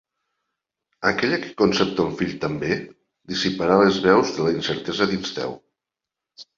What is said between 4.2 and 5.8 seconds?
de la incertesa dins teu.